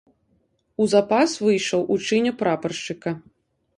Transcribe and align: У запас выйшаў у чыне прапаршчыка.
У 0.83 0.87
запас 0.93 1.35
выйшаў 1.47 1.85
у 1.97 1.99
чыне 2.07 2.31
прапаршчыка. 2.41 3.11